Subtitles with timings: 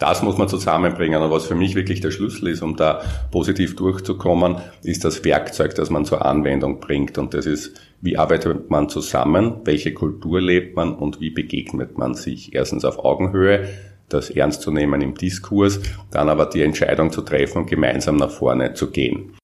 [0.00, 1.22] Das muss man zusammenbringen.
[1.22, 5.74] Und was für mich wirklich der Schlüssel ist, um da positiv durchzukommen, ist das Werkzeug,
[5.74, 7.18] das man zur Anwendung bringt.
[7.18, 12.14] Und das ist, wie arbeitet man zusammen, welche Kultur lebt man und wie begegnet man
[12.14, 12.54] sich.
[12.54, 13.68] Erstens auf Augenhöhe,
[14.08, 15.80] das ernst zu nehmen im Diskurs,
[16.10, 19.34] dann aber die Entscheidung zu treffen und gemeinsam nach vorne zu gehen.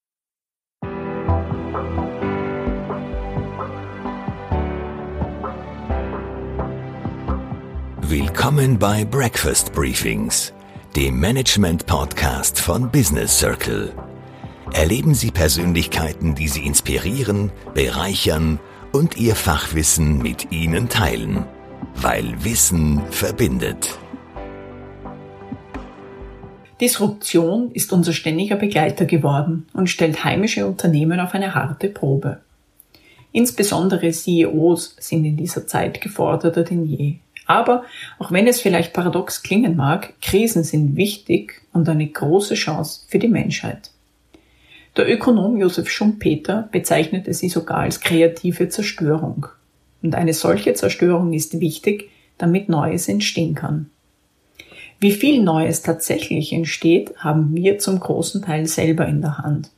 [8.08, 10.52] Willkommen bei Breakfast Briefings,
[10.94, 13.92] dem Management-Podcast von Business Circle.
[14.72, 18.60] Erleben Sie Persönlichkeiten, die Sie inspirieren, bereichern
[18.92, 21.46] und Ihr Fachwissen mit Ihnen teilen,
[21.96, 23.98] weil Wissen verbindet.
[26.80, 32.40] Disruption ist unser ständiger Begleiter geworden und stellt heimische Unternehmen auf eine harte Probe.
[33.32, 37.16] Insbesondere CEOs sind in dieser Zeit geforderter denn je.
[37.46, 37.84] Aber
[38.18, 43.18] auch wenn es vielleicht paradox klingen mag, Krisen sind wichtig und eine große Chance für
[43.18, 43.90] die Menschheit.
[44.96, 49.46] Der Ökonom Josef Schumpeter bezeichnete sie sogar als kreative Zerstörung.
[50.02, 53.90] Und eine solche Zerstörung ist wichtig, damit Neues entstehen kann.
[54.98, 59.70] Wie viel Neues tatsächlich entsteht, haben wir zum großen Teil selber in der Hand.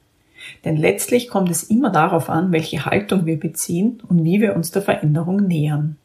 [0.64, 4.70] Denn letztlich kommt es immer darauf an, welche Haltung wir beziehen und wie wir uns
[4.70, 5.96] der Veränderung nähern.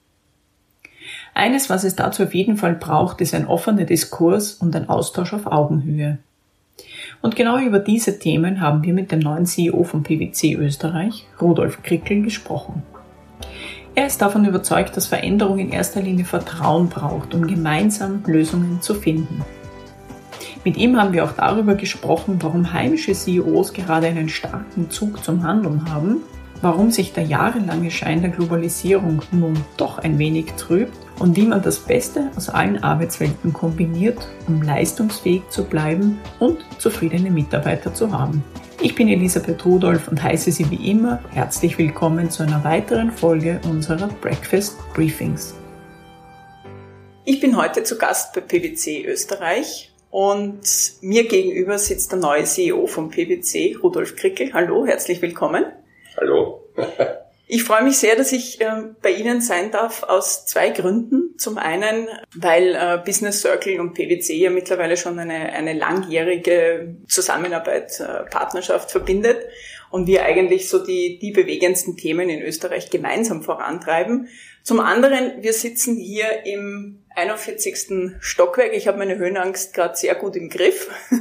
[1.33, 5.33] Eines, was es dazu auf jeden Fall braucht, ist ein offener Diskurs und ein Austausch
[5.33, 6.19] auf Augenhöhe.
[7.21, 11.81] Und genau über diese Themen haben wir mit dem neuen CEO von PwC Österreich, Rudolf
[11.81, 12.83] Krickel, gesprochen.
[13.95, 18.95] Er ist davon überzeugt, dass Veränderung in erster Linie Vertrauen braucht, um gemeinsam Lösungen zu
[18.95, 19.43] finden.
[20.65, 25.43] Mit ihm haben wir auch darüber gesprochen, warum heimische CEOs gerade einen starken Zug zum
[25.43, 26.21] Handeln haben,
[26.63, 31.61] warum sich der jahrelange Schein der Globalisierung nun doch ein wenig trübt und wie man
[31.61, 38.45] das Beste aus allen Arbeitswelten kombiniert, um leistungsfähig zu bleiben und zufriedene Mitarbeiter zu haben.
[38.81, 43.59] Ich bin Elisabeth Rudolph und heiße Sie wie immer herzlich willkommen zu einer weiteren Folge
[43.69, 45.55] unserer Breakfast Briefings.
[47.25, 50.61] Ich bin heute zu Gast bei PwC Österreich und
[51.01, 54.53] mir gegenüber sitzt der neue CEO von PwC, Rudolf Krickel.
[54.53, 55.65] Hallo, herzlich willkommen.
[56.17, 56.69] Hallo.
[57.47, 61.37] Ich freue mich sehr, dass ich äh, bei Ihnen sein darf aus zwei Gründen.
[61.37, 67.99] Zum einen, weil äh, Business Circle und PwC ja mittlerweile schon eine, eine langjährige Zusammenarbeit,
[67.99, 69.37] äh, Partnerschaft verbindet
[69.91, 74.29] und wir eigentlich so die, die bewegendsten Themen in Österreich gemeinsam vorantreiben.
[74.63, 78.15] Zum anderen, wir sitzen hier im 41.
[78.19, 78.73] Stockwerk.
[78.73, 80.89] Ich habe meine Höhenangst gerade sehr gut im Griff.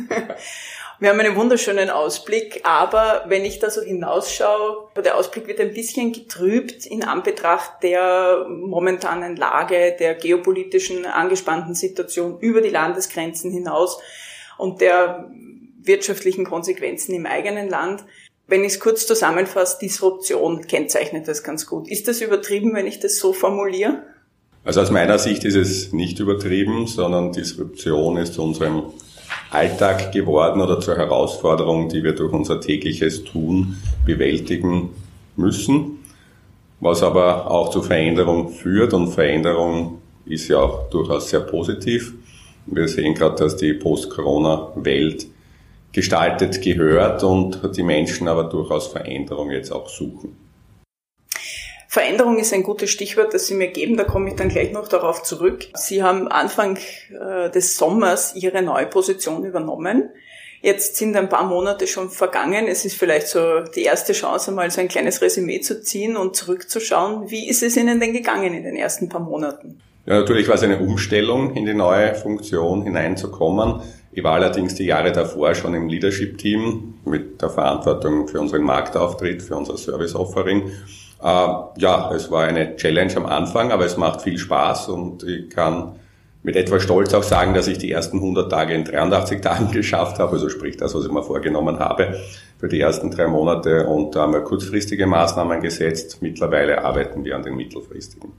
[1.02, 5.74] Wir haben einen wunderschönen Ausblick, aber wenn ich da so hinausschaue, der Ausblick wird ein
[5.74, 13.98] bisschen getrübt in Anbetracht der momentanen Lage, der geopolitischen angespannten Situation über die Landesgrenzen hinaus
[14.58, 15.28] und der
[15.82, 18.04] wirtschaftlichen Konsequenzen im eigenen Land.
[18.46, 21.90] Wenn ich es kurz zusammenfasse, Disruption kennzeichnet das ganz gut.
[21.90, 24.04] Ist das übertrieben, wenn ich das so formuliere?
[24.62, 28.92] Also aus meiner Sicht ist es nicht übertrieben, sondern Disruption ist zu unserem
[29.52, 33.76] Alltag geworden oder zur Herausforderung, die wir durch unser tägliches Tun
[34.06, 34.90] bewältigen
[35.36, 35.98] müssen,
[36.80, 42.14] was aber auch zu Veränderung führt und Veränderung ist ja auch durchaus sehr positiv.
[42.66, 45.26] Wir sehen gerade, dass die Post-Corona-Welt
[45.92, 50.36] gestaltet gehört und die Menschen aber durchaus Veränderung jetzt auch suchen.
[51.92, 54.88] Veränderung ist ein gutes Stichwort, das Sie mir geben, da komme ich dann gleich noch
[54.88, 55.66] darauf zurück.
[55.74, 56.78] Sie haben Anfang
[57.10, 60.08] äh, des Sommers Ihre neue Position übernommen.
[60.62, 62.66] Jetzt sind ein paar Monate schon vergangen.
[62.66, 66.34] Es ist vielleicht so die erste Chance, mal so ein kleines Resümee zu ziehen und
[66.34, 67.30] zurückzuschauen.
[67.30, 69.78] Wie ist es Ihnen denn gegangen in den ersten paar Monaten?
[70.06, 73.82] Ja, natürlich war es eine Umstellung, in die neue Funktion hineinzukommen.
[74.12, 79.42] Ich war allerdings die Jahre davor schon im Leadership-Team mit der Verantwortung für unseren Marktauftritt,
[79.42, 80.70] für unser Service-Offering
[81.22, 85.96] ja, es war eine Challenge am Anfang, aber es macht viel Spaß und ich kann
[86.42, 90.18] mit etwas Stolz auch sagen, dass ich die ersten 100 Tage in 83 Tagen geschafft
[90.18, 92.16] habe, also sprich das, was ich mir vorgenommen habe
[92.58, 96.18] für die ersten drei Monate und da haben wir kurzfristige Maßnahmen gesetzt.
[96.20, 98.32] Mittlerweile arbeiten wir an den mittelfristigen.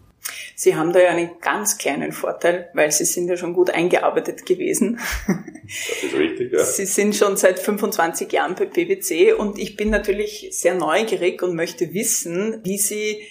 [0.55, 4.45] Sie haben da ja einen ganz kleinen Vorteil, weil Sie sind ja schon gut eingearbeitet
[4.45, 4.99] gewesen.
[5.65, 6.63] Das ist richtig, ja.
[6.63, 11.55] Sie sind schon seit 25 Jahren bei PwC und ich bin natürlich sehr neugierig und
[11.55, 13.23] möchte wissen, wie Sie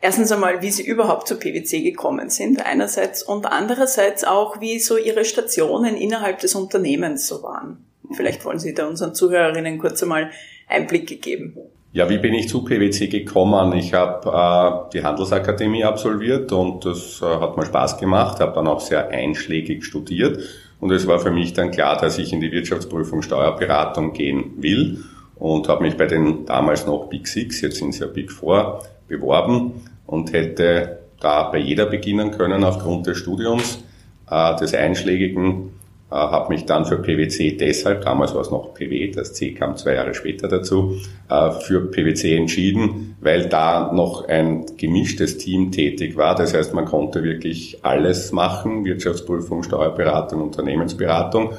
[0.00, 4.96] erstens einmal, wie Sie überhaupt zu PwC gekommen sind, einerseits und andererseits auch, wie so
[4.96, 7.86] Ihre Stationen innerhalb des Unternehmens so waren.
[8.14, 10.30] Vielleicht wollen Sie da unseren Zuhörerinnen kurz einmal
[10.68, 11.56] Einblicke geben.
[11.96, 13.72] Ja, wie bin ich zu PwC gekommen?
[13.72, 18.66] Ich habe äh, die Handelsakademie absolviert und das äh, hat mir Spaß gemacht, habe dann
[18.66, 20.38] auch sehr einschlägig studiert
[20.78, 25.04] Und es war für mich dann klar, dass ich in die Wirtschaftsprüfung Steuerberatung gehen will
[25.36, 28.82] und habe mich bei den damals noch Big Six, jetzt sind es ja Big Four,
[29.08, 33.82] beworben und hätte da bei jeder beginnen können aufgrund des Studiums,
[34.30, 35.75] äh, des einschlägigen
[36.16, 39.94] habe mich dann für PwC deshalb, damals war es noch PW, das C kam zwei
[39.94, 40.96] Jahre später dazu,
[41.28, 46.34] äh, für PwC entschieden, weil da noch ein gemischtes Team tätig war.
[46.34, 51.52] Das heißt, man konnte wirklich alles machen, Wirtschaftsprüfung, Steuerberatung, Unternehmensberatung,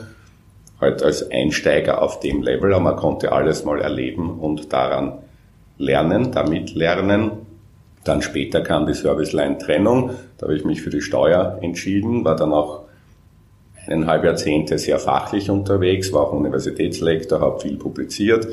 [0.82, 5.20] halt als Einsteiger auf dem Level, aber man konnte alles mal erleben und daran
[5.78, 7.32] lernen, damit lernen.
[8.04, 12.54] Dann später kam die Serviceline-Trennung, da habe ich mich für die Steuer entschieden, war dann
[12.54, 12.87] auch
[13.88, 18.48] eineinhalb Jahrzehnte sehr fachlich unterwegs, war auch Universitätslektor, habe viel publiziert,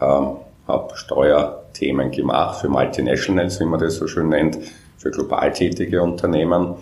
[0.00, 0.36] ähm,
[0.66, 4.58] habe Steuerthemen gemacht für Multinationals, wie man das so schön nennt,
[4.98, 6.74] für global tätige Unternehmen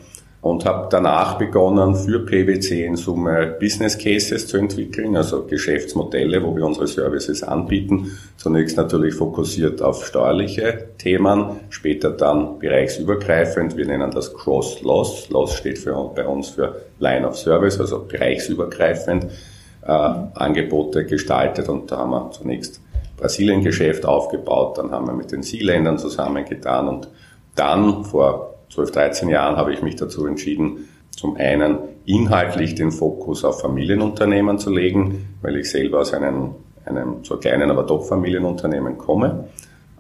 [0.44, 6.54] und habe danach begonnen, für PwC in Summe Business Cases zu entwickeln, also Geschäftsmodelle, wo
[6.54, 8.10] wir unsere Services anbieten.
[8.36, 13.74] Zunächst natürlich fokussiert auf steuerliche Themen, später dann bereichsübergreifend.
[13.78, 15.30] Wir nennen das Cross-Loss.
[15.30, 21.90] Loss steht für, bei uns für Line of Service, also bereichsübergreifend äh, Angebote gestaltet und
[21.90, 22.82] da haben wir zunächst
[23.16, 27.08] Brasilien-Geschäft aufgebaut, dann haben wir mit den Sea-Ländern zusammengetan und
[27.54, 33.44] dann vor 12, 13 Jahren habe ich mich dazu entschieden, zum einen inhaltlich den Fokus
[33.44, 38.98] auf Familienunternehmen zu legen, weil ich selber aus einem, einem so kleinen, aber doch Familienunternehmen
[38.98, 39.48] komme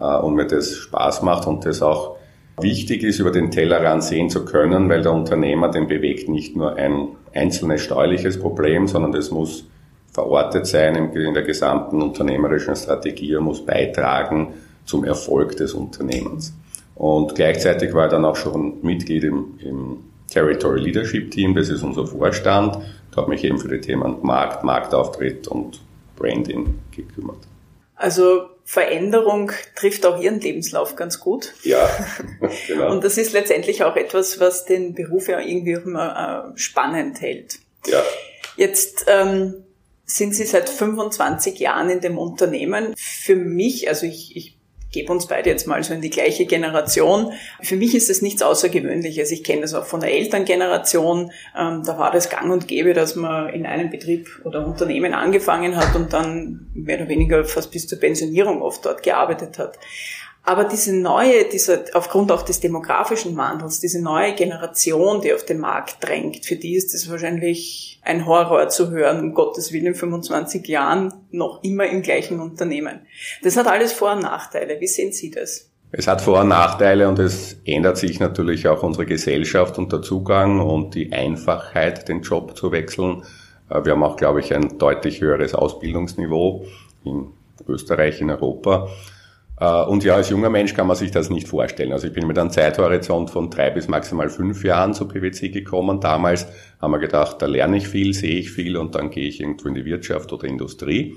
[0.00, 2.16] äh, und mir das Spaß macht und das auch
[2.60, 6.74] wichtig ist, über den Tellerrand sehen zu können, weil der Unternehmer, den bewegt nicht nur
[6.74, 9.66] ein einzelnes steuerliches Problem, sondern das muss
[10.12, 14.54] verortet sein in der gesamten unternehmerischen Strategie, er muss beitragen
[14.84, 16.54] zum Erfolg des Unternehmens.
[16.94, 21.82] Und gleichzeitig war er dann auch schon Mitglied im, im Territory Leadership Team, das ist
[21.82, 22.76] unser Vorstand.
[23.10, 25.80] Da habe mich eben für die Themen Markt, Marktauftritt und
[26.16, 27.38] Branding gekümmert.
[27.96, 31.54] Also Veränderung trifft auch Ihren Lebenslauf ganz gut.
[31.62, 31.88] Ja,
[32.66, 32.90] genau.
[32.90, 37.20] Und das ist letztendlich auch etwas, was den Beruf ja irgendwie auch immer äh, spannend
[37.20, 37.58] hält.
[37.86, 38.02] Ja.
[38.56, 39.64] Jetzt ähm,
[40.06, 42.94] sind Sie seit 25 Jahren in dem Unternehmen.
[42.96, 44.53] Für mich, also ich, ich
[44.94, 47.32] gebe uns beide jetzt mal so in die gleiche Generation.
[47.60, 49.30] Für mich ist das nichts Außergewöhnliches.
[49.32, 51.32] Ich kenne das auch von der Elterngeneration.
[51.58, 55.76] Ähm, da war das gang und gäbe, dass man in einem Betrieb oder Unternehmen angefangen
[55.76, 59.78] hat und dann mehr oder weniger fast bis zur Pensionierung oft dort gearbeitet hat.
[60.46, 65.58] Aber diese neue, dieser, aufgrund auch des demografischen Wandels, diese neue Generation, die auf den
[65.58, 69.94] Markt drängt, für die ist es wahrscheinlich ein Horror zu hören, um Gottes Willen in
[69.94, 73.06] 25 Jahren noch immer im gleichen Unternehmen.
[73.42, 74.78] Das hat alles Vor- und Nachteile.
[74.80, 75.70] Wie sehen Sie das?
[75.92, 80.02] Es hat Vor- und Nachteile und es ändert sich natürlich auch unsere Gesellschaft und der
[80.02, 83.22] Zugang und die Einfachheit, den Job zu wechseln.
[83.70, 86.66] Äh, wir haben auch, glaube ich, ein deutlich höheres Ausbildungsniveau
[87.04, 87.28] in
[87.66, 88.88] Österreich, in Europa.
[89.58, 91.92] Äh, und ja, als junger Mensch kann man sich das nicht vorstellen.
[91.92, 96.00] Also ich bin mit einem Zeithorizont von drei bis maximal fünf Jahren zu PwC gekommen.
[96.00, 96.46] Damals
[96.80, 99.68] haben wir gedacht, da lerne ich viel, sehe ich viel und dann gehe ich irgendwo
[99.68, 101.14] in die Wirtschaft oder Industrie.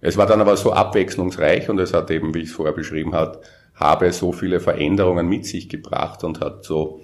[0.00, 3.14] Es war dann aber so abwechslungsreich und es hat eben, wie ich es vorher beschrieben
[3.14, 3.40] habe,
[3.74, 7.00] habe so viele Veränderungen mit sich gebracht und hat so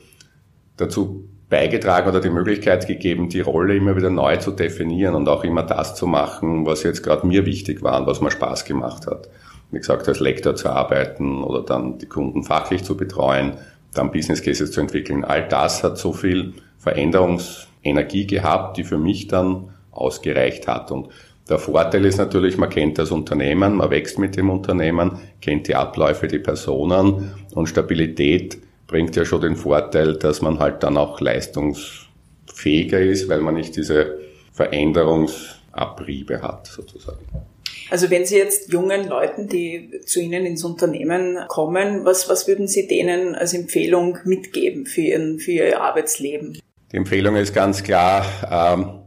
[0.77, 5.45] dazu beigetragen oder die Möglichkeit gegeben, die Rolle immer wieder neu zu definieren und auch
[5.45, 9.07] immer das zu machen, was jetzt gerade mir wichtig war und was mir Spaß gemacht
[9.07, 9.29] hat
[9.75, 13.55] wie gesagt, als Lektor zu arbeiten oder dann die Kunden fachlich zu betreuen,
[13.93, 15.25] dann Business Cases zu entwickeln.
[15.25, 20.91] All das hat so viel Veränderungsenergie gehabt, die für mich dann ausgereicht hat.
[20.91, 21.09] Und
[21.49, 25.75] der Vorteil ist natürlich, man kennt das Unternehmen, man wächst mit dem Unternehmen, kennt die
[25.75, 31.21] Abläufe, die Personen und Stabilität bringt ja schon den Vorteil, dass man halt dann auch
[31.21, 34.19] leistungsfähiger ist, weil man nicht diese
[34.53, 37.25] Veränderungsabriebe hat, sozusagen.
[37.91, 42.67] Also wenn Sie jetzt jungen Leuten, die zu Ihnen ins Unternehmen kommen, was, was würden
[42.67, 46.59] Sie denen als Empfehlung mitgeben für, ihren, für Ihr Arbeitsleben?
[46.93, 49.01] Die Empfehlung ist ganz klar, ähm,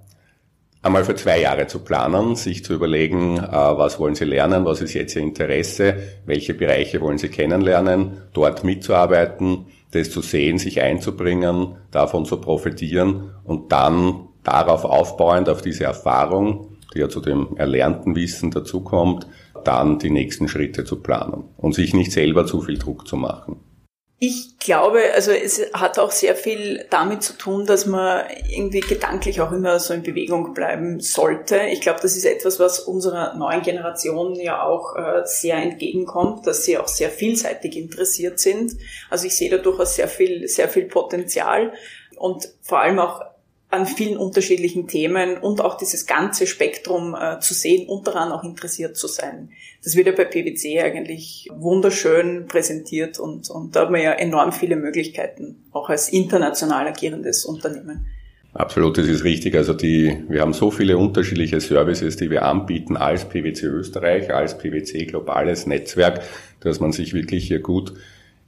[0.82, 4.82] einmal für zwei Jahre zu planen, sich zu überlegen, äh, was wollen Sie lernen, was
[4.82, 5.96] ist jetzt Ihr Interesse,
[6.26, 13.32] welche Bereiche wollen Sie kennenlernen, dort mitzuarbeiten, das zu sehen, sich einzubringen, davon zu profitieren
[13.44, 19.28] und dann darauf aufbauend auf diese Erfahrung die ja zu dem erlernten Wissen dazukommt,
[19.64, 23.62] dann die nächsten Schritte zu planen und sich nicht selber zu viel Druck zu machen.
[24.20, 29.42] Ich glaube, also es hat auch sehr viel damit zu tun, dass man irgendwie gedanklich
[29.42, 31.60] auch immer so in Bewegung bleiben sollte.
[31.72, 36.66] Ich glaube, das ist etwas, was unserer neuen Generation ja auch äh, sehr entgegenkommt, dass
[36.66, 38.72] sie auch sehr vielseitig interessiert sind.
[39.12, 41.74] Also ich sehe da durchaus sehr viel, sehr viel Potenzial
[42.18, 43.22] und vor allem auch
[43.70, 48.44] an vielen unterschiedlichen Themen und auch dieses ganze Spektrum äh, zu sehen und daran auch
[48.44, 49.50] interessiert zu sein.
[49.84, 54.54] Das wird ja bei PwC eigentlich wunderschön präsentiert und, und da haben wir ja enorm
[54.54, 58.06] viele Möglichkeiten, auch als international agierendes Unternehmen.
[58.54, 59.56] Absolut, das ist richtig.
[59.56, 64.58] Also die, wir haben so viele unterschiedliche Services, die wir anbieten als PwC Österreich, als
[64.58, 66.24] PwC globales Netzwerk,
[66.62, 67.94] dass man sich wirklich hier gut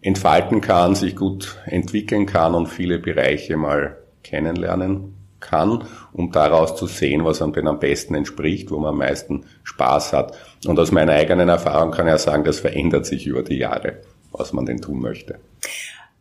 [0.02, 6.86] entfalten kann, sich gut entwickeln kann und viele Bereiche mal kennenlernen kann, um daraus zu
[6.86, 10.38] sehen, was einem denn am besten entspricht, wo man am meisten Spaß hat.
[10.66, 14.02] Und aus meiner eigenen Erfahrung kann ich ja sagen, das verändert sich über die Jahre,
[14.32, 15.40] was man denn tun möchte.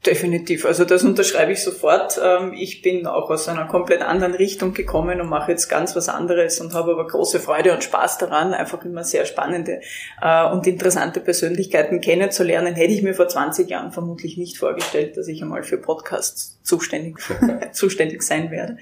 [0.07, 0.65] Definitiv.
[0.65, 2.21] Also das unterschreibe ich sofort.
[2.23, 6.09] Ähm, ich bin auch aus einer komplett anderen Richtung gekommen und mache jetzt ganz was
[6.09, 9.81] anderes und habe aber große Freude und Spaß daran, einfach immer sehr spannende
[10.23, 12.77] äh, und interessante Persönlichkeiten kennenzulernen.
[12.77, 17.19] Hätte ich mir vor 20 Jahren vermutlich nicht vorgestellt, dass ich einmal für Podcasts zuständig,
[17.73, 18.79] zuständig sein werde.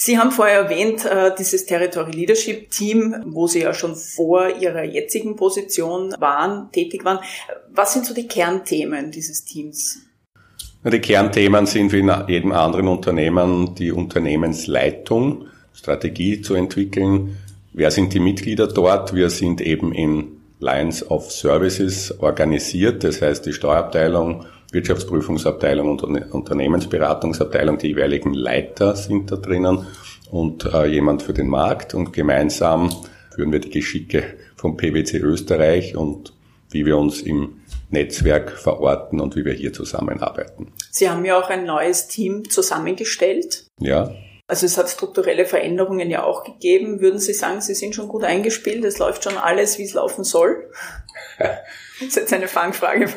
[0.00, 4.84] Sie haben vorher erwähnt, äh, dieses Territory Leadership Team, wo Sie ja schon vor Ihrer
[4.84, 7.18] jetzigen Position waren, tätig waren.
[7.72, 9.98] Was sind so die Kernthemen dieses Teams?
[10.84, 17.36] Die Kernthemen sind wie in jedem anderen Unternehmen die Unternehmensleitung, Strategie zu entwickeln.
[17.72, 19.16] Wer sind die Mitglieder dort?
[19.16, 20.28] Wir sind eben in
[20.60, 29.30] Lines of Services organisiert, das heißt die Steuerabteilung, Wirtschaftsprüfungsabteilung und Unternehmensberatungsabteilung, die jeweiligen Leiter sind
[29.30, 29.86] da drinnen
[30.30, 32.90] und äh, jemand für den Markt und gemeinsam
[33.34, 34.24] führen wir die Geschicke
[34.56, 36.34] vom PwC Österreich und
[36.70, 37.60] wie wir uns im
[37.90, 40.72] Netzwerk verorten und wie wir hier zusammenarbeiten.
[40.90, 43.64] Sie haben ja auch ein neues Team zusammengestellt.
[43.80, 44.10] Ja.
[44.50, 47.00] Also es hat strukturelle Veränderungen ja auch gegeben.
[47.00, 48.82] Würden Sie sagen, Sie sind schon gut eingespielt?
[48.82, 50.70] Es läuft schon alles, wie es laufen soll?
[52.00, 53.08] Das ist jetzt eine Fangfrage.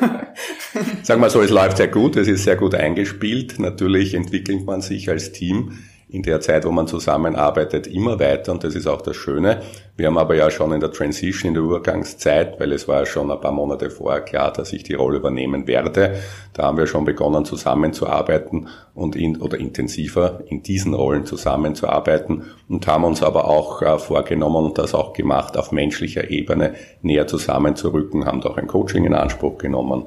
[1.04, 3.60] Sagen wir so, es läuft sehr gut, es ist sehr gut eingespielt.
[3.60, 5.78] Natürlich entwickelt man sich als Team
[6.12, 9.62] in der Zeit, wo man zusammenarbeitet, immer weiter und das ist auch das Schöne.
[9.96, 13.06] Wir haben aber ja schon in der Transition, in der Übergangszeit, weil es war ja
[13.06, 16.16] schon ein paar Monate vorher klar, dass ich die Rolle übernehmen werde,
[16.52, 22.86] da haben wir schon begonnen zusammenzuarbeiten und in, oder intensiver in diesen Rollen zusammenzuarbeiten und
[22.86, 28.26] haben uns aber auch äh, vorgenommen und das auch gemacht, auf menschlicher Ebene näher zusammenzurücken,
[28.26, 30.04] haben da auch ein Coaching in Anspruch genommen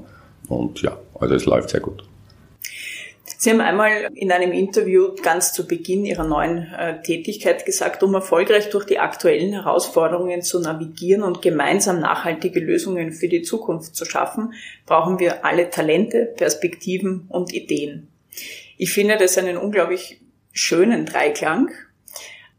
[0.50, 2.04] und ja, also es läuft sehr gut.
[3.38, 8.14] Sie haben einmal in einem Interview ganz zu Beginn Ihrer neuen äh, Tätigkeit gesagt, um
[8.14, 14.06] erfolgreich durch die aktuellen Herausforderungen zu navigieren und gemeinsam nachhaltige Lösungen für die Zukunft zu
[14.06, 14.54] schaffen,
[14.86, 18.08] brauchen wir alle Talente, Perspektiven und Ideen.
[18.78, 21.72] Ich finde das einen unglaublich schönen Dreiklang.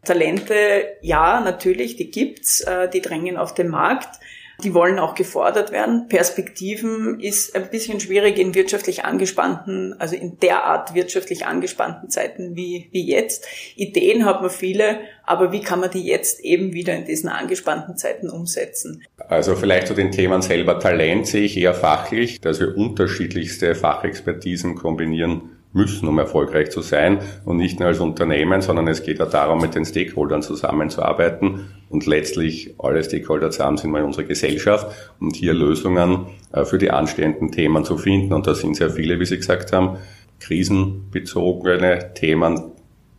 [0.04, 4.20] Talente, ja, natürlich, die gibt's, äh, die drängen auf den Markt.
[4.62, 6.08] Die wollen auch gefordert werden.
[6.08, 12.88] Perspektiven ist ein bisschen schwierig in wirtschaftlich angespannten, also in derart wirtschaftlich angespannten Zeiten wie,
[12.90, 13.46] wie jetzt.
[13.76, 17.96] Ideen hat man viele, aber wie kann man die jetzt eben wieder in diesen angespannten
[17.96, 19.04] Zeiten umsetzen?
[19.28, 24.74] Also vielleicht zu den Themen selber Talent sehe ich eher fachlich, dass wir unterschiedlichste Fachexpertisen
[24.76, 29.26] kombinieren müssen, um erfolgreich zu sein und nicht nur als Unternehmen, sondern es geht ja
[29.26, 31.66] darum, mit den Stakeholdern zusammenzuarbeiten.
[31.88, 34.88] Und letztlich alle Stakeholder zusammen sind mal unsere Gesellschaft.
[35.20, 38.32] Und hier Lösungen äh, für die anstehenden Themen zu finden.
[38.32, 39.98] Und da sind sehr viele, wie Sie gesagt haben,
[40.40, 42.72] krisenbezogene Themen,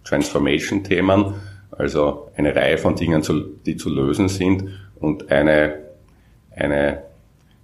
[0.03, 1.35] Transformation-Themen,
[1.71, 3.23] also eine Reihe von Dingen,
[3.65, 5.75] die zu lösen sind und eine,
[6.55, 7.03] eine,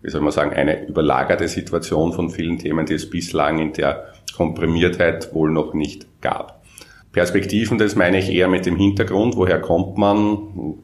[0.01, 4.12] wie soll man sagen, eine überlagerte Situation von vielen Themen, die es bislang in der
[4.35, 6.63] Komprimiertheit wohl noch nicht gab.
[7.11, 10.77] Perspektiven, das meine ich eher mit dem Hintergrund, woher kommt man,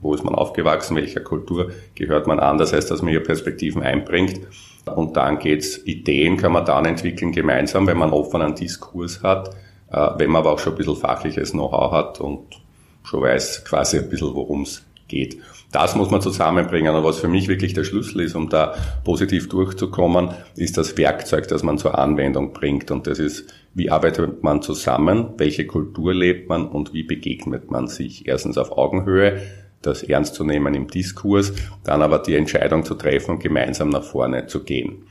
[0.00, 3.82] wo ist man aufgewachsen, welcher Kultur gehört man an, das heißt, dass man hier Perspektiven
[3.82, 4.40] einbringt.
[4.86, 9.54] Und dann geht's, Ideen kann man dann entwickeln gemeinsam, wenn man offenen Diskurs hat,
[9.90, 12.60] äh, wenn man aber auch schon ein bisschen fachliches Know-how hat und
[13.04, 15.38] schon weiß quasi ein bisschen, worum es geht.
[15.70, 16.94] Das muss man zusammenbringen.
[16.94, 21.46] Und was für mich wirklich der Schlüssel ist, um da positiv durchzukommen, ist das Werkzeug,
[21.48, 22.90] das man zur Anwendung bringt.
[22.90, 27.86] Und das ist, wie arbeitet man zusammen, welche Kultur lebt man und wie begegnet man
[27.86, 28.26] sich.
[28.26, 29.42] Erstens auf Augenhöhe,
[29.82, 31.52] das ernst zu nehmen im Diskurs,
[31.84, 35.04] dann aber die Entscheidung zu treffen gemeinsam nach vorne zu gehen.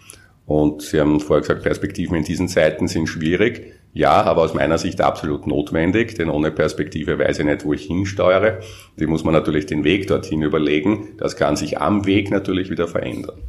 [0.47, 3.73] Und Sie haben vorher gesagt, Perspektiven in diesen Zeiten sind schwierig.
[3.97, 7.85] Ja, aber aus meiner Sicht absolut notwendig, denn ohne Perspektive weiß ich nicht, wo ich
[7.85, 8.59] hinsteuere.
[8.99, 11.15] Die muss man natürlich den Weg dorthin überlegen.
[11.17, 13.41] Das kann sich am Weg natürlich wieder verändern.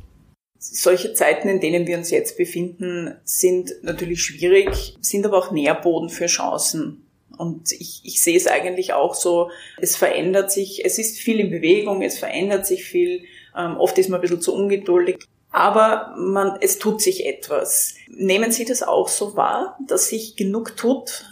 [0.58, 6.08] Solche Zeiten, in denen wir uns jetzt befinden, sind natürlich schwierig, sind aber auch Nährboden
[6.08, 7.04] für Chancen.
[7.36, 11.50] Und ich, ich sehe es eigentlich auch so, es verändert sich, es ist viel in
[11.50, 13.24] Bewegung, es verändert sich viel.
[13.54, 15.18] Ähm, oft ist man ein bisschen zu ungeduldig
[15.50, 17.94] aber man, es tut sich etwas.
[18.08, 21.24] Nehmen Sie das auch so wahr, dass sich genug tut?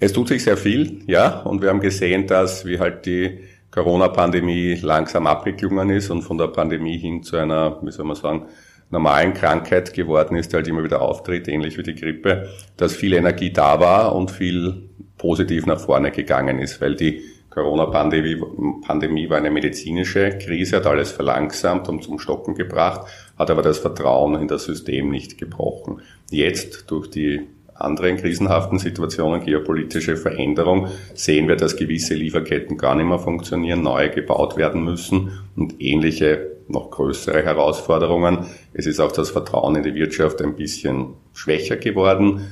[0.00, 3.40] Es tut sich sehr viel, ja, und wir haben gesehen, dass wie halt die
[3.70, 8.46] Corona-Pandemie langsam abgeklungen ist und von der Pandemie hin zu einer, wie soll man sagen,
[8.90, 13.14] normalen Krankheit geworden ist, die halt immer wieder auftritt, ähnlich wie die Grippe, dass viel
[13.14, 17.22] Energie da war und viel positiv nach vorne gegangen ist, weil die
[17.54, 18.36] Corona-Pandemie
[18.84, 23.06] Pandemie war eine medizinische Krise, hat alles verlangsamt und zum Stocken gebracht,
[23.38, 26.02] hat aber das Vertrauen in das System nicht gebrochen.
[26.30, 27.42] Jetzt durch die
[27.74, 34.10] anderen krisenhaften Situationen, geopolitische Veränderung, sehen wir, dass gewisse Lieferketten gar nicht mehr funktionieren, neue
[34.10, 38.46] gebaut werden müssen und ähnliche, noch größere Herausforderungen.
[38.72, 42.46] Es ist auch das Vertrauen in die Wirtschaft ein bisschen schwächer geworden.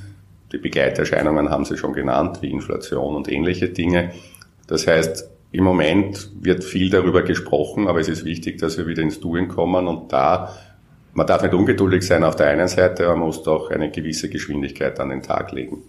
[0.53, 4.13] Die Begleiterscheinungen haben Sie schon genannt, wie Inflation und ähnliche Dinge.
[4.66, 9.02] Das heißt, im Moment wird viel darüber gesprochen, aber es ist wichtig, dass wir wieder
[9.02, 10.54] ins Doing kommen und da
[11.14, 14.99] man darf nicht ungeduldig sein auf der einen Seite, man muss doch eine gewisse Geschwindigkeit
[14.99, 15.83] an den Tag legen.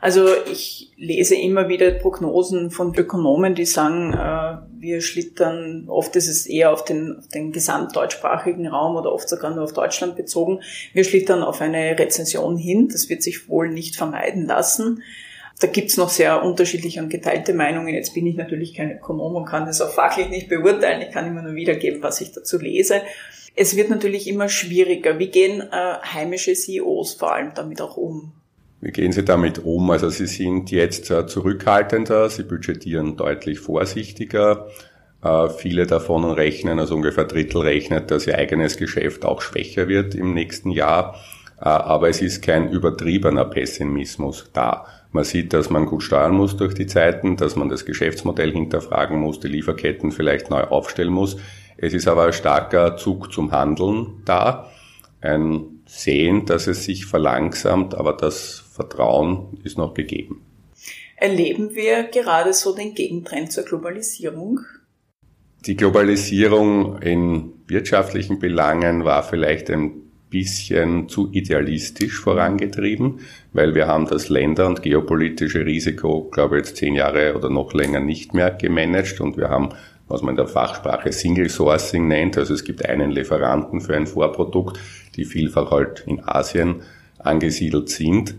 [0.00, 6.28] Also ich lese immer wieder Prognosen von Ökonomen, die sagen, äh, wir schlittern, oft ist
[6.28, 10.60] es eher auf den, auf den gesamtdeutschsprachigen Raum oder oft sogar nur auf Deutschland bezogen,
[10.92, 12.88] wir schlittern auf eine Rezession hin.
[12.92, 15.02] Das wird sich wohl nicht vermeiden lassen.
[15.60, 17.94] Da gibt's noch sehr unterschiedliche und geteilte Meinungen.
[17.94, 21.02] Jetzt bin ich natürlich kein Ökonom und kann das auch fachlich nicht beurteilen.
[21.02, 23.02] Ich kann immer nur wiedergeben, was ich dazu lese.
[23.56, 25.18] Es wird natürlich immer schwieriger.
[25.18, 28.32] Wie gehen äh, heimische CEOs vor allem damit auch um?
[28.80, 29.90] Wie gehen Sie damit um?
[29.90, 34.68] Also Sie sind jetzt äh, zurückhaltender, Sie budgetieren deutlich vorsichtiger.
[35.22, 40.14] Äh, viele davon rechnen, also ungefähr Drittel rechnet, dass ihr eigenes Geschäft auch schwächer wird
[40.14, 41.16] im nächsten Jahr.
[41.60, 44.86] Äh, aber es ist kein übertriebener Pessimismus da.
[45.10, 49.18] Man sieht, dass man gut steuern muss durch die Zeiten, dass man das Geschäftsmodell hinterfragen
[49.18, 51.36] muss, die Lieferketten vielleicht neu aufstellen muss.
[51.76, 54.70] Es ist aber ein starker Zug zum Handeln da.
[55.20, 60.42] Ein Sehen, dass es sich verlangsamt, aber das Vertrauen ist noch gegeben.
[61.16, 64.60] Erleben wir gerade so den Gegentrend zur Globalisierung?
[65.66, 73.20] Die Globalisierung in wirtschaftlichen Belangen war vielleicht ein bisschen zu idealistisch vorangetrieben,
[73.52, 77.72] weil wir haben das Länder- und geopolitische Risiko, glaube ich, jetzt zehn Jahre oder noch
[77.72, 79.70] länger nicht mehr gemanagt und wir haben
[80.08, 82.36] was man in der Fachsprache Single Sourcing nennt.
[82.38, 84.78] Also es gibt einen Lieferanten für ein Vorprodukt,
[85.16, 86.82] die vielfach halt in Asien
[87.18, 88.34] angesiedelt sind,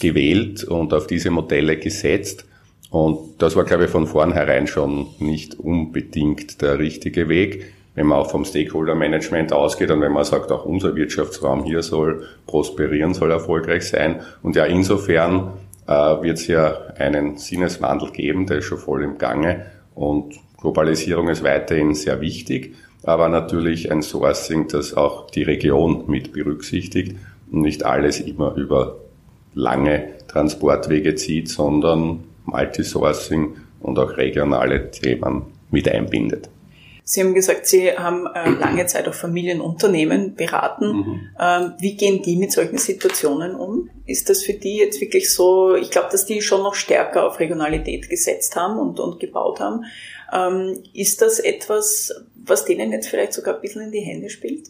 [0.00, 2.44] gewählt und auf diese Modelle gesetzt.
[2.90, 8.18] Und das war, glaube ich, von vornherein schon nicht unbedingt der richtige Weg wenn man
[8.20, 13.32] auch vom Stakeholder-Management ausgeht und wenn man sagt, auch unser Wirtschaftsraum hier soll prosperieren, soll
[13.32, 14.20] erfolgreich sein.
[14.40, 15.54] Und ja, insofern
[15.88, 19.66] äh, wird es ja einen Sinneswandel geben, der ist schon voll im Gange.
[19.96, 26.32] Und Globalisierung ist weiterhin sehr wichtig, aber natürlich ein Sourcing, das auch die Region mit
[26.32, 27.16] berücksichtigt
[27.50, 28.98] und nicht alles immer über
[29.54, 36.48] lange Transportwege zieht, sondern Multisourcing und auch regionale Themen mit einbindet.
[37.10, 40.92] Sie haben gesagt, Sie haben äh, lange Zeit auch Familienunternehmen beraten.
[40.92, 41.30] Mhm.
[41.40, 43.88] Ähm, wie gehen die mit solchen Situationen um?
[44.04, 47.40] Ist das für die jetzt wirklich so, ich glaube, dass die schon noch stärker auf
[47.40, 49.86] Regionalität gesetzt haben und, und gebaut haben.
[50.30, 52.12] Ähm, ist das etwas,
[52.44, 54.68] was denen jetzt vielleicht sogar ein bisschen in die Hände spielt?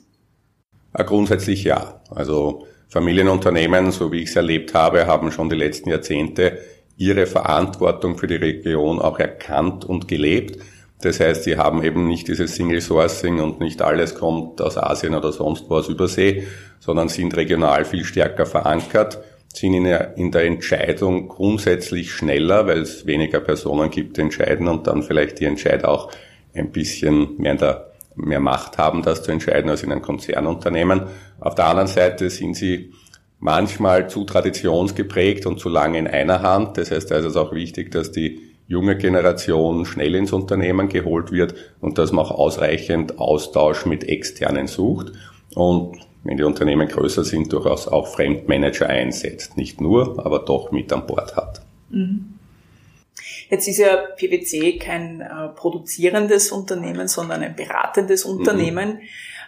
[0.96, 2.01] Ja, grundsätzlich ja.
[2.09, 6.59] Also Familienunternehmen, so wie ich es erlebt habe, haben schon die letzten Jahrzehnte
[6.96, 10.62] ihre Verantwortung für die Region auch erkannt und gelebt
[11.00, 15.14] das heißt, sie haben eben nicht dieses Single Sourcing und nicht alles kommt aus Asien
[15.14, 16.46] oder sonst wo aus Übersee,
[16.80, 19.18] sondern sind regional viel stärker verankert,
[19.54, 25.02] sind in der, Entscheidung grundsätzlich schneller, weil es weniger Personen gibt, die entscheiden und dann
[25.02, 26.11] vielleicht die Entscheider auch
[26.54, 31.04] ein bisschen mehr, in der, mehr Macht haben, das zu entscheiden als in einem Konzernunternehmen.
[31.40, 32.92] Auf der anderen Seite sind sie
[33.38, 36.76] manchmal zu traditionsgeprägt und zu lange in einer Hand.
[36.76, 41.33] Das heißt, da ist es auch wichtig, dass die junge Generation schnell ins Unternehmen geholt
[41.33, 45.12] wird und dass man auch ausreichend Austausch mit Externen sucht
[45.54, 49.57] und wenn die Unternehmen größer sind, durchaus auch Fremdmanager einsetzt.
[49.57, 51.62] Nicht nur, aber doch mit an Bord hat.
[51.88, 52.35] Mhm.
[53.50, 58.33] Jetzt ist ja PwC kein äh, produzierendes Unternehmen, sondern ein beratendes mhm.
[58.33, 58.88] Unternehmen.
[58.94, 59.00] Mhm.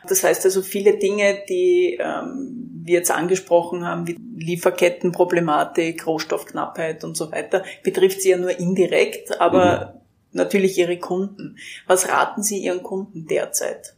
[0.08, 7.16] Das heißt also viele Dinge, die ähm, wir jetzt angesprochen haben, wie Lieferkettenproblematik, Rohstoffknappheit und
[7.16, 9.94] so weiter, betrifft sie ja nur indirekt, aber
[10.32, 10.38] mhm.
[10.38, 11.56] natürlich ihre Kunden.
[11.86, 13.94] Was raten Sie Ihren Kunden derzeit?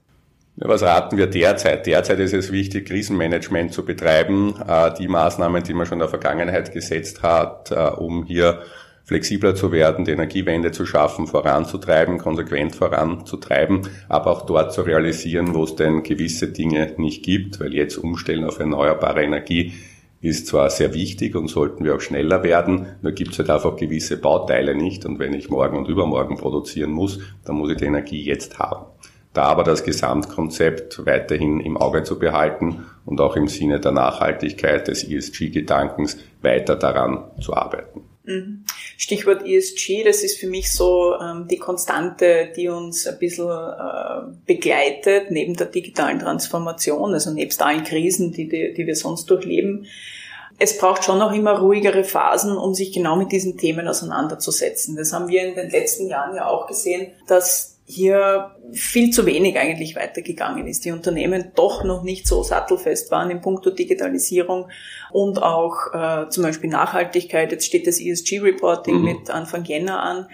[0.56, 1.86] Was raten wir derzeit?
[1.86, 4.54] Derzeit ist es wichtig, Krisenmanagement zu betreiben.
[4.66, 8.62] Äh, die Maßnahmen, die man schon in der Vergangenheit gesetzt hat, äh, um hier
[9.04, 15.54] flexibler zu werden, die Energiewende zu schaffen, voranzutreiben, konsequent voranzutreiben, aber auch dort zu realisieren,
[15.54, 19.72] wo es denn gewisse Dinge nicht gibt, weil jetzt umstellen auf erneuerbare Energie
[20.22, 23.76] ist zwar sehr wichtig und sollten wir auch schneller werden, nur gibt es halt einfach
[23.76, 27.86] gewisse Bauteile nicht und wenn ich morgen und übermorgen produzieren muss, dann muss ich die
[27.86, 28.86] Energie jetzt haben.
[29.32, 34.86] Da aber das Gesamtkonzept weiterhin im Auge zu behalten und auch im Sinne der Nachhaltigkeit
[34.86, 38.11] des ESG-Gedankens weiter daran zu arbeiten.
[38.24, 38.64] Mhm.
[38.96, 44.32] Stichwort ESG, das ist für mich so ähm, die Konstante, die uns ein bisschen äh,
[44.46, 49.86] begleitet, neben der digitalen Transformation, also nebst allen Krisen, die, die, die wir sonst durchleben.
[50.58, 54.94] Es braucht schon noch immer ruhigere Phasen, um sich genau mit diesen Themen auseinanderzusetzen.
[54.94, 59.58] Das haben wir in den letzten Jahren ja auch gesehen, dass hier viel zu wenig
[59.58, 60.84] eigentlich weitergegangen ist.
[60.84, 64.68] Die Unternehmen doch noch nicht so sattelfest waren in puncto Digitalisierung
[65.12, 67.52] und auch äh, zum Beispiel Nachhaltigkeit.
[67.52, 69.04] Jetzt steht das ESG-Reporting mhm.
[69.04, 70.28] mit Anfang Jänner an.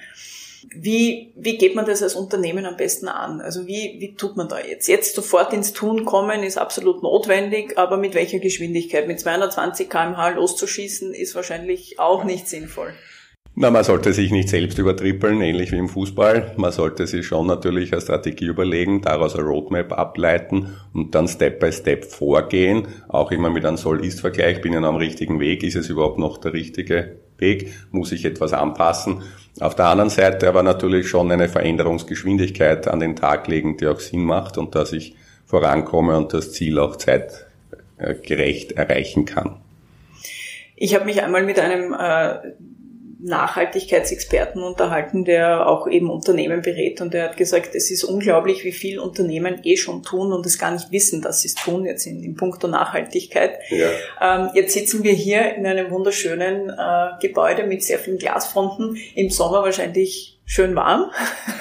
[0.71, 3.41] Wie, wie geht man das als Unternehmen am besten an?
[3.41, 4.89] Also wie, wie tut man da jetzt?
[4.89, 9.07] Jetzt sofort ins Tun kommen ist absolut notwendig, aber mit welcher Geschwindigkeit?
[9.07, 12.93] Mit 220 kmh loszuschießen ist wahrscheinlich auch nicht sinnvoll.
[13.55, 16.53] Na, man sollte sich nicht selbst übertrippeln, ähnlich wie im Fußball.
[16.57, 21.59] Man sollte sich schon natürlich eine Strategie überlegen, daraus eine Roadmap ableiten und dann Step
[21.59, 22.87] by Step vorgehen.
[23.09, 24.61] Auch immer mit einem Soll-Ist-Vergleich.
[24.61, 25.65] Bin ich am richtigen Weg?
[25.65, 27.73] Ist es überhaupt noch der richtige Weg?
[27.91, 29.23] Muss ich etwas anpassen?
[29.59, 33.99] Auf der anderen Seite aber natürlich schon eine Veränderungsgeschwindigkeit an den Tag legen, die auch
[33.99, 39.57] Sinn macht und dass ich vorankomme und das Ziel auch zeitgerecht erreichen kann.
[40.77, 42.37] Ich habe mich einmal mit einem äh,
[43.21, 48.73] Nachhaltigkeitsexperten unterhalten, der auch eben Unternehmen berät und der hat gesagt, es ist unglaublich, wie
[48.73, 52.07] viel Unternehmen eh schon tun und es gar nicht wissen, dass sie es tun jetzt
[52.07, 53.59] in, in puncto Nachhaltigkeit.
[53.71, 53.89] Ja.
[54.21, 59.31] Ähm, jetzt sitzen wir hier in einem wunderschönen äh, Gebäude mit sehr vielen Glasfronten, im
[59.31, 61.11] Sommer wahrscheinlich schön warm.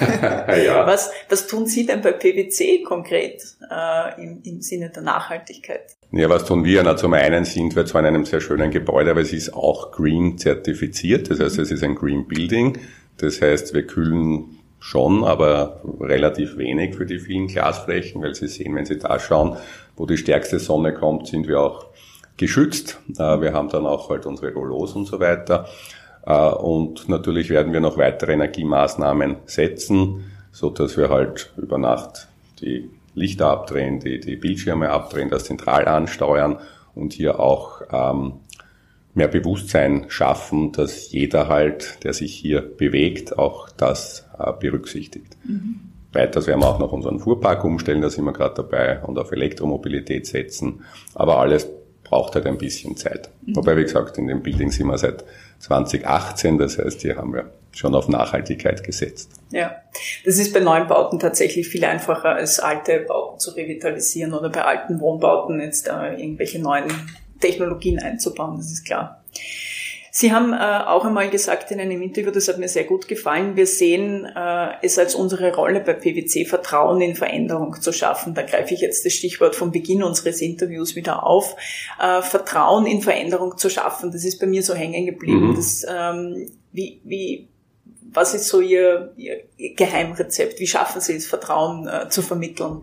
[0.64, 0.86] ja.
[0.86, 5.96] was, was tun Sie denn bei PwC konkret äh, im, im Sinne der Nachhaltigkeit?
[6.10, 6.82] Ja, was tun wir?
[6.82, 9.92] Na, zum einen sind wir zwar in einem sehr schönen Gebäude, aber es ist auch
[9.92, 11.30] Green zertifiziert.
[11.30, 12.78] Das heißt, es ist ein Green Building.
[13.18, 18.74] Das heißt, wir kühlen schon, aber relativ wenig für die vielen Glasflächen, weil Sie sehen,
[18.74, 19.58] wenn Sie da schauen,
[19.96, 21.88] wo die stärkste Sonne kommt, sind wir auch
[22.38, 23.00] geschützt.
[23.18, 25.68] Äh, wir haben dann auch halt unsere Rollos und so weiter.
[26.28, 32.28] Äh, und natürlich werden wir noch weitere Energiemaßnahmen setzen, so dass wir halt über Nacht
[32.60, 36.58] die Lichter abdrehen, die, die Bildschirme abdrehen, das zentral ansteuern
[36.94, 38.34] und hier auch ähm,
[39.14, 45.36] mehr Bewusstsein schaffen, dass jeder halt, der sich hier bewegt, auch das äh, berücksichtigt.
[45.44, 45.80] Mhm.
[46.12, 49.32] Weiters werden wir auch noch unseren Fuhrpark umstellen, da sind wir gerade dabei und auf
[49.32, 50.84] Elektromobilität setzen.
[51.14, 51.68] Aber alles
[52.02, 53.30] braucht halt ein bisschen Zeit.
[53.44, 53.56] Mhm.
[53.56, 55.24] Wobei, wie gesagt, in dem Building sind wir seit
[55.58, 59.30] 2018, das heißt, hier haben wir schon auf Nachhaltigkeit gesetzt.
[59.50, 59.76] Ja,
[60.24, 64.64] das ist bei neuen Bauten tatsächlich viel einfacher als alte Bauten zu revitalisieren oder bei
[64.64, 66.90] alten Wohnbauten jetzt äh, irgendwelche neuen
[67.40, 69.22] Technologien einzubauen, das ist klar.
[70.18, 73.54] Sie haben äh, auch einmal gesagt in einem Interview, das hat mir sehr gut gefallen,
[73.54, 78.34] wir sehen äh, es als unsere Rolle bei PwC, Vertrauen in Veränderung zu schaffen.
[78.34, 81.54] Da greife ich jetzt das Stichwort vom Beginn unseres Interviews wieder auf.
[82.00, 85.50] Äh, Vertrauen in Veränderung zu schaffen, das ist bei mir so hängen geblieben.
[85.50, 85.54] Mhm.
[85.54, 87.46] Das, ähm, wie, wie,
[88.10, 89.44] was ist so Ihr, Ihr
[89.76, 90.58] Geheimrezept?
[90.58, 92.80] Wie schaffen Sie es, Vertrauen äh, zu vermitteln?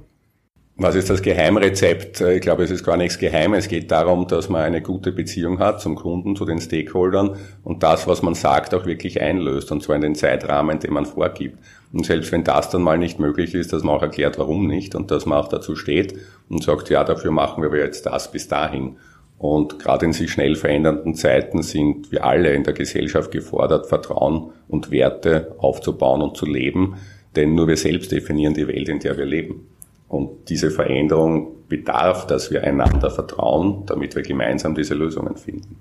[0.77, 2.19] Was ist das Geheimrezept?
[2.19, 3.59] Ich glaube, es ist gar nichts Geheimes.
[3.59, 7.81] Es geht darum, dass man eine gute Beziehung hat zum Kunden, zu den Stakeholdern und
[7.81, 11.59] das, was man sagt, auch wirklich einlöst und zwar in den Zeitrahmen, den man vorgibt.
[11.93, 14.95] Und selbst wenn das dann mal nicht möglich ist, dass man auch erklärt, warum nicht
[14.95, 16.15] und dass man auch dazu steht
[16.49, 18.97] und sagt, ja, dafür machen wir jetzt das bis dahin.
[19.37, 24.51] Und gerade in sich schnell verändernden Zeiten sind wir alle in der Gesellschaft gefordert, Vertrauen
[24.67, 26.95] und Werte aufzubauen und zu leben,
[27.37, 29.69] denn nur wir selbst definieren die Welt, in der wir leben.
[30.15, 35.77] Und diese Veränderung bedarf, dass wir einander vertrauen, damit wir gemeinsam diese Lösungen finden.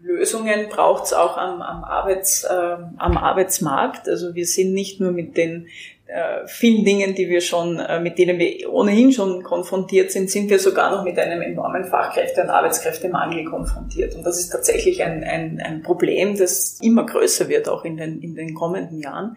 [0.00, 4.08] Lösungen braucht es auch am, am, Arbeits, äh, am Arbeitsmarkt.
[4.08, 5.68] Also wir sind nicht nur mit den
[6.06, 10.50] äh, vielen Dingen, die wir schon, äh, mit denen wir ohnehin schon konfrontiert sind, sind
[10.50, 14.14] wir sogar noch mit einem enormen Fachkräfte- und Arbeitskräftemangel konfrontiert.
[14.14, 18.20] Und das ist tatsächlich ein, ein, ein Problem, das immer größer wird, auch in den,
[18.20, 19.36] in den kommenden Jahren.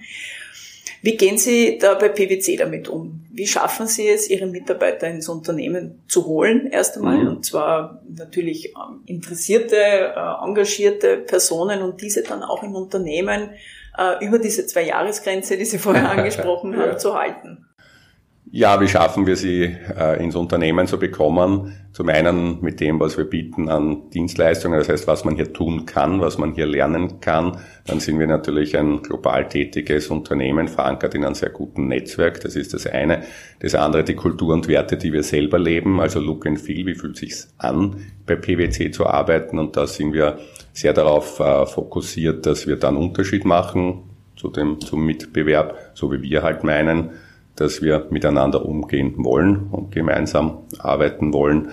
[1.05, 3.27] Wie gehen Sie da bei PwC damit um?
[3.31, 7.19] Wie schaffen Sie es, Ihre Mitarbeiter ins Unternehmen zu holen, erst einmal?
[7.19, 7.27] Mhm.
[7.27, 13.51] Und zwar natürlich ähm, interessierte, äh, engagierte Personen und diese dann auch im Unternehmen
[13.95, 16.97] äh, über diese zwei Jahresgrenze, die Sie vorher angesprochen haben, ja.
[16.97, 17.64] zu halten.
[18.57, 21.73] Ja, wie schaffen wir sie äh, ins Unternehmen zu bekommen?
[21.91, 25.85] Zum einen mit dem, was wir bieten an Dienstleistungen, das heißt, was man hier tun
[25.85, 27.57] kann, was man hier lernen kann.
[27.85, 32.39] Dann sind wir natürlich ein global tätiges Unternehmen, verankert in einem sehr guten Netzwerk.
[32.39, 33.23] Das ist das eine.
[33.59, 35.99] Das andere, die Kultur und Werte, die wir selber leben.
[35.99, 39.59] Also Look and Feel, wie fühlt sich's an, bei PwC zu arbeiten?
[39.59, 40.39] Und da sind wir
[40.71, 44.03] sehr darauf äh, fokussiert, dass wir dann Unterschied machen
[44.37, 47.09] zu dem, zum Mitbewerb, so wie wir halt meinen
[47.55, 51.69] dass wir miteinander umgehen wollen und gemeinsam arbeiten wollen.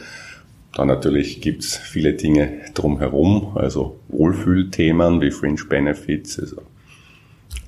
[0.74, 6.62] Dann natürlich gibt's viele Dinge drumherum, also Wohlfühlthemen wie Fringe Benefits, also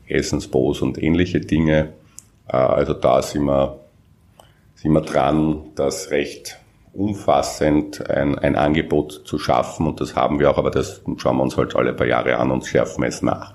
[0.07, 1.93] Essensbos und ähnliche Dinge.
[2.49, 3.81] Äh, also da sind wir,
[4.75, 6.59] sind wir dran, das recht
[6.95, 11.43] umfassend ein, ein Angebot zu schaffen und das haben wir auch, aber das schauen wir
[11.43, 13.55] uns halt alle paar Jahre an und schärfen es nach.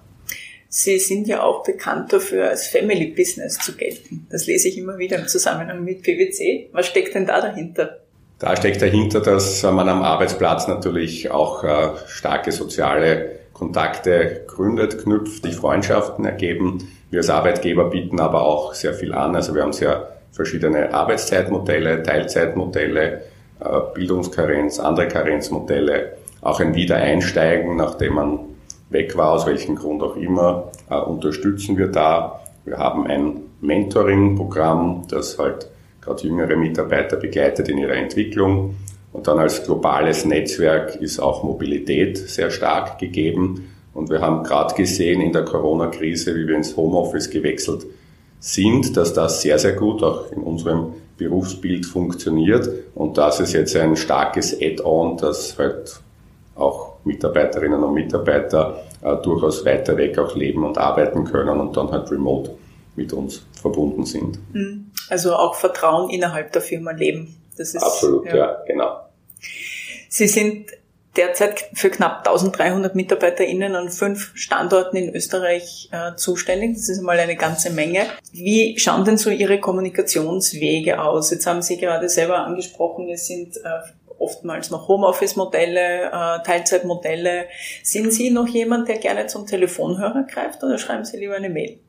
[0.72, 4.28] Sie sind ja auch bekannt dafür, als Family Business zu gelten.
[4.30, 6.70] Das lese ich immer wieder im Zusammenhang mit PwC.
[6.72, 7.98] Was steckt denn da dahinter?
[8.38, 15.44] Da steckt dahinter, dass man am Arbeitsplatz natürlich auch äh, starke soziale Kontakte gründet, knüpft,
[15.44, 16.88] die Freundschaften ergeben.
[17.10, 19.36] Wir als Arbeitgeber bieten aber auch sehr viel an.
[19.36, 23.24] Also wir haben sehr verschiedene Arbeitszeitmodelle, Teilzeitmodelle,
[23.60, 28.40] äh, Bildungskarenz, andere Karenzmodelle, auch ein Wiedereinsteigen, nachdem man
[28.90, 32.42] weg war, aus welchem Grund auch immer, äh, unterstützen wir da.
[32.66, 35.70] Wir haben ein Mentoring-Programm, das halt
[36.02, 38.76] gerade jüngere Mitarbeiter begleitet in ihrer Entwicklung.
[39.12, 43.70] Und dann als globales Netzwerk ist auch Mobilität sehr stark gegeben.
[43.94, 47.86] Und wir haben gerade gesehen in der Corona-Krise, wie wir ins Homeoffice gewechselt
[48.40, 52.70] sind, dass das sehr, sehr gut auch in unserem Berufsbild funktioniert.
[52.96, 56.00] Und das ist jetzt ein starkes Add-on, das halt
[56.56, 61.92] auch Mitarbeiterinnen und Mitarbeiter äh, durchaus weiter weg auch leben und arbeiten können und dann
[61.92, 62.56] halt remote
[62.96, 64.40] mit uns verbunden sind.
[64.54, 64.92] Mhm.
[65.10, 67.36] Also auch Vertrauen innerhalb der Firma leben.
[67.58, 69.00] Das ist, Absolut, ja, ja genau.
[70.10, 70.72] Sie sind
[71.16, 76.76] derzeit für knapp 1300 MitarbeiterInnen an fünf Standorten in Österreich äh, zuständig.
[76.76, 78.06] Das ist mal eine ganze Menge.
[78.32, 81.32] Wie schauen denn so Ihre Kommunikationswege aus?
[81.32, 83.60] Jetzt haben Sie gerade selber angesprochen, es sind äh,
[84.20, 87.46] oftmals noch Homeoffice-Modelle, äh, Teilzeitmodelle.
[87.84, 91.80] Sind Sie noch jemand, der gerne zum Telefonhörer greift oder schreiben Sie lieber eine Mail?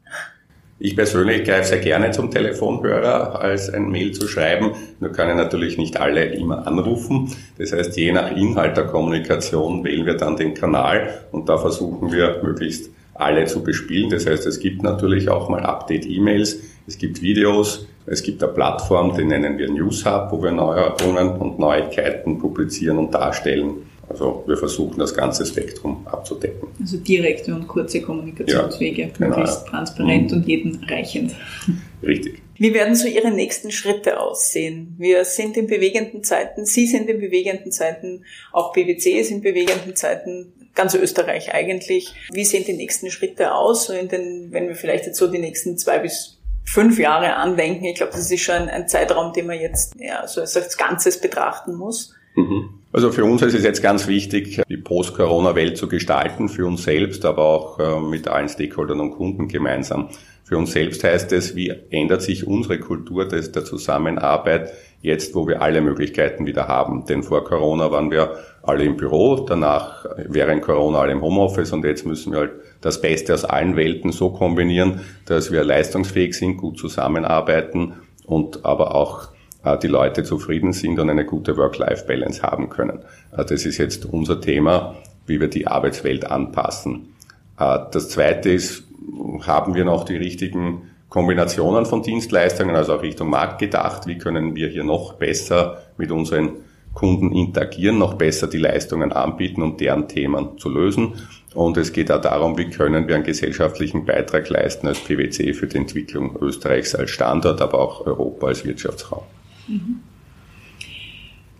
[0.83, 4.73] Ich persönlich greife sehr gerne zum Telefonhörer, als ein Mail zu schreiben.
[4.99, 7.37] Nur können natürlich nicht alle immer anrufen.
[7.59, 12.13] Das heißt, je nach Inhalt der Kommunikation wählen wir dann den Kanal und da versuchen
[12.13, 14.09] wir möglichst alle zu bespielen.
[14.09, 16.61] Das heißt, es gibt natürlich auch mal Update-E-Mails,
[16.91, 21.37] es gibt Videos, es gibt eine Plattform, die nennen wir News Hub, wo wir Neuerungen
[21.39, 23.87] und Neuigkeiten publizieren und darstellen.
[24.09, 26.67] Also wir versuchen das ganze Spektrum abzudecken.
[26.81, 30.37] Also direkte und kurze Kommunikationswege, ja, genau, möglichst transparent mhm.
[30.39, 31.33] und jeden reichend.
[32.03, 32.43] Richtig.
[32.59, 34.97] Wie werden so Ihre nächsten Schritte aussehen?
[34.99, 39.95] Wir sind in bewegenden Zeiten, Sie sind in bewegenden Zeiten, auch PwC ist in bewegenden
[39.95, 42.13] Zeiten, ganz Österreich eigentlich.
[42.33, 43.87] Wie sehen die nächsten Schritte aus?
[43.87, 47.85] So in den, wenn wir vielleicht jetzt so die nächsten zwei bis fünf Jahre andenken.
[47.85, 51.75] Ich glaube, das ist schon ein Zeitraum, den man jetzt ja, so als Ganzes betrachten
[51.75, 52.15] muss.
[52.35, 52.71] Mhm.
[52.93, 57.25] Also für uns ist es jetzt ganz wichtig, die Post-Corona-Welt zu gestalten, für uns selbst,
[57.25, 60.09] aber auch äh, mit allen Stakeholdern und Kunden gemeinsam.
[60.45, 65.47] Für uns selbst heißt es, wie ändert sich unsere Kultur des, der Zusammenarbeit jetzt, wo
[65.47, 67.05] wir alle Möglichkeiten wieder haben.
[67.07, 71.85] Denn vor Corona waren wir alle im Büro, danach während Corona alle im Homeoffice und
[71.85, 76.57] jetzt müssen wir halt das Beste aus allen Welten so kombinieren, dass wir leistungsfähig sind,
[76.57, 77.95] gut zusammenarbeiten
[78.27, 79.29] und aber auch
[79.65, 83.01] äh, die Leute zufrieden sind und eine gute Work-Life-Balance haben können.
[83.37, 84.97] Äh, das ist jetzt unser Thema,
[85.27, 87.15] wie wir die Arbeitswelt anpassen.
[87.59, 88.85] Äh, das Zweite ist,
[89.47, 94.07] haben wir noch die richtigen Kombinationen von Dienstleistungen, also auch Richtung Markt gedacht.
[94.07, 96.53] Wie können wir hier noch besser mit unseren
[96.95, 101.15] Kunden interagieren, noch besser die Leistungen anbieten, um deren Themen zu lösen.
[101.55, 105.67] Und es geht auch darum, wie können wir einen gesellschaftlichen Beitrag leisten als PwC für
[105.67, 109.23] die Entwicklung Österreichs als Standort, aber auch Europa als Wirtschaftsraum.
[109.67, 110.01] Mhm.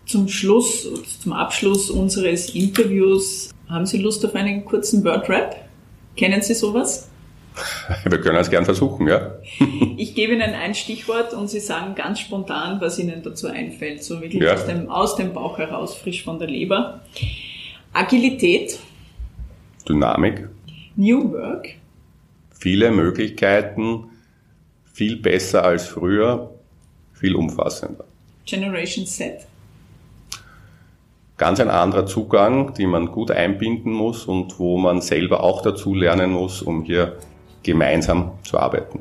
[0.07, 0.89] Zum Schluss,
[1.21, 5.57] zum Abschluss unseres Interviews, haben Sie Lust auf einen kurzen Word-Rap?
[6.17, 7.10] Kennen Sie sowas?
[8.05, 9.35] Wir können es gern versuchen, ja.
[9.97, 14.21] ich gebe Ihnen ein Stichwort und Sie sagen ganz spontan, was Ihnen dazu einfällt, so
[14.21, 14.55] wirklich ja.
[14.55, 17.01] aus, dem, aus dem Bauch heraus, frisch von der Leber.
[17.93, 18.79] Agilität.
[19.89, 20.49] Dynamik.
[20.97, 21.71] New Work.
[22.53, 24.05] Viele Möglichkeiten,
[24.93, 26.51] viel besser als früher,
[27.13, 28.05] viel umfassender.
[28.45, 29.47] Generation Z.
[31.37, 35.95] Ganz ein anderer Zugang, den man gut einbinden muss und wo man selber auch dazu
[35.95, 37.17] lernen muss, um hier
[37.63, 39.01] gemeinsam zu arbeiten.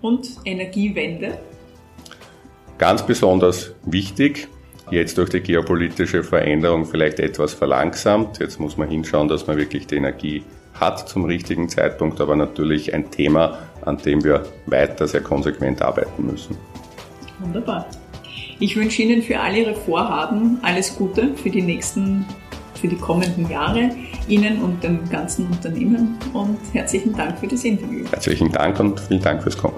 [0.00, 1.38] Und Energiewende?
[2.82, 4.48] ganz besonders wichtig,
[4.90, 8.40] jetzt durch die geopolitische Veränderung vielleicht etwas verlangsamt.
[8.40, 10.42] Jetzt muss man hinschauen, dass man wirklich die Energie
[10.74, 16.26] hat zum richtigen Zeitpunkt, aber natürlich ein Thema, an dem wir weiter sehr konsequent arbeiten
[16.26, 16.56] müssen.
[17.38, 17.86] Wunderbar.
[18.58, 22.24] Ich wünsche Ihnen für all Ihre Vorhaben alles Gute für die nächsten,
[22.82, 23.90] für die kommenden Jahre,
[24.28, 28.04] Ihnen und dem ganzen Unternehmen und herzlichen Dank für das Interview.
[28.10, 29.76] Herzlichen Dank und vielen Dank fürs Kommen.